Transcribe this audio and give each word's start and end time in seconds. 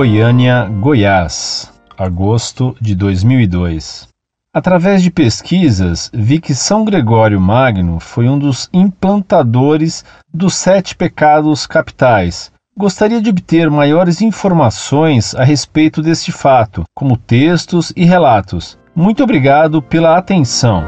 Goiânia, 0.00 0.64
Goiás, 0.64 1.70
agosto 1.98 2.74
de 2.80 2.94
2002. 2.94 4.08
Através 4.50 5.02
de 5.02 5.10
pesquisas, 5.10 6.10
vi 6.14 6.40
que 6.40 6.54
São 6.54 6.86
Gregório 6.86 7.38
Magno 7.38 8.00
foi 8.00 8.26
um 8.26 8.38
dos 8.38 8.70
implantadores 8.72 10.02
dos 10.32 10.54
sete 10.54 10.96
pecados 10.96 11.66
capitais. 11.66 12.50
Gostaria 12.74 13.20
de 13.20 13.28
obter 13.28 13.68
maiores 13.68 14.22
informações 14.22 15.34
a 15.34 15.44
respeito 15.44 16.00
deste 16.00 16.32
fato, 16.32 16.84
como 16.94 17.18
textos 17.18 17.92
e 17.94 18.06
relatos. 18.06 18.78
Muito 18.96 19.22
obrigado 19.22 19.82
pela 19.82 20.16
atenção. 20.16 20.82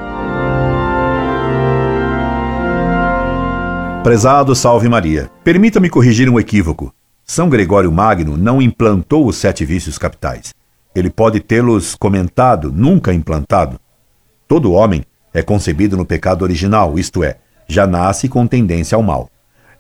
Prezado 4.03 4.55
Salve 4.55 4.89
Maria, 4.89 5.31
permita-me 5.45 5.91
corrigir 5.91 6.31
um 6.31 6.41
equívoco. 6.41 6.95
São 7.33 7.49
Gregório 7.49 7.91
Magno 7.91 8.37
não 8.37 8.61
implantou 8.61 9.27
os 9.27 9.39
sete 9.39 9.65
vícios 9.65 9.97
capitais. 9.97 10.53
Ele 10.95 11.09
pode 11.09 11.41
tê-los 11.41 11.95
comentado, 11.95 12.71
nunca 12.71 13.15
implantado. 13.15 13.81
Todo 14.47 14.73
homem 14.73 15.03
é 15.33 15.41
concebido 15.41 15.97
no 15.97 16.05
pecado 16.05 16.43
original, 16.43 16.99
isto 16.99 17.25
é, 17.25 17.39
já 17.67 17.87
nasce 17.87 18.29
com 18.29 18.47
tendência 18.47 18.97
ao 18.97 19.03
mal. 19.03 19.31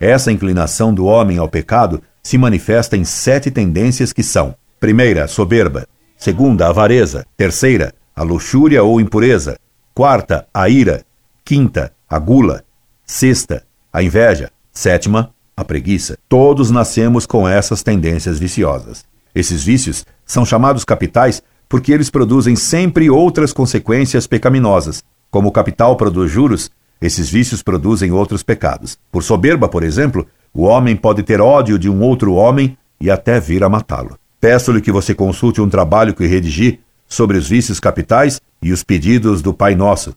Essa 0.00 0.32
inclinação 0.32 0.94
do 0.94 1.04
homem 1.04 1.36
ao 1.36 1.46
pecado 1.46 2.02
se 2.22 2.38
manifesta 2.38 2.96
em 2.96 3.04
sete 3.04 3.50
tendências 3.50 4.14
que 4.14 4.22
são: 4.22 4.54
primeira, 4.80 5.28
soberba; 5.28 5.86
segunda, 6.16 6.68
avareza; 6.68 7.26
terceira, 7.36 7.92
a 8.16 8.22
luxúria 8.22 8.82
ou 8.82 8.98
impureza; 8.98 9.58
quarta, 9.94 10.46
a 10.54 10.70
ira; 10.70 11.04
quinta, 11.44 11.92
a 12.08 12.18
gula; 12.18 12.64
sexta, 13.04 13.62
a 13.92 14.02
inveja; 14.02 14.50
sétima, 14.72 15.34
a 15.62 15.64
preguiça. 15.64 16.18
Todos 16.28 16.70
nascemos 16.70 17.24
com 17.24 17.48
essas 17.48 17.82
tendências 17.82 18.38
viciosas. 18.38 19.04
Esses 19.34 19.64
vícios 19.64 20.04
são 20.26 20.44
chamados 20.44 20.84
capitais 20.84 21.42
porque 21.68 21.90
eles 21.90 22.10
produzem 22.10 22.54
sempre 22.54 23.08
outras 23.08 23.52
consequências 23.52 24.26
pecaminosas. 24.26 25.02
Como 25.30 25.48
o 25.48 25.52
capital 25.52 25.96
produz 25.96 26.30
juros, 26.30 26.70
esses 27.00 27.30
vícios 27.30 27.62
produzem 27.62 28.12
outros 28.12 28.42
pecados. 28.42 28.98
Por 29.10 29.22
soberba, 29.22 29.68
por 29.68 29.82
exemplo, 29.82 30.26
o 30.52 30.64
homem 30.64 30.94
pode 30.94 31.22
ter 31.22 31.40
ódio 31.40 31.78
de 31.78 31.88
um 31.88 32.02
outro 32.02 32.34
homem 32.34 32.76
e 33.00 33.10
até 33.10 33.40
vir 33.40 33.64
a 33.64 33.68
matá-lo. 33.68 34.18
Peço-lhe 34.38 34.80
que 34.80 34.92
você 34.92 35.14
consulte 35.14 35.60
um 35.60 35.68
trabalho 35.68 36.14
que 36.14 36.26
redi 36.26 36.78
sobre 37.08 37.38
os 37.38 37.48
vícios 37.48 37.80
capitais 37.80 38.40
e 38.62 38.72
os 38.72 38.84
pedidos 38.84 39.40
do 39.40 39.54
Pai 39.54 39.74
Nosso, 39.74 40.14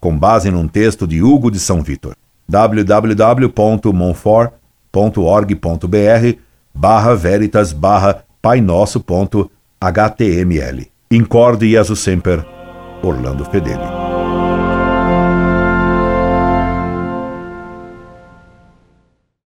com 0.00 0.16
base 0.16 0.50
num 0.50 0.66
texto 0.66 1.06
de 1.06 1.22
Hugo 1.22 1.50
de 1.50 1.60
São 1.60 1.82
Vitor. 1.82 2.16
www.monfort.org.br 4.92 6.38
barra 6.74 7.14
veritas 7.14 7.72
barra 7.72 8.24
painosso.html. 8.40 9.48
Incorde 11.10 11.66
Jesus 11.66 12.00
Semper, 12.00 12.44
Orlando 13.02 13.44
Fedeli. 13.44 13.88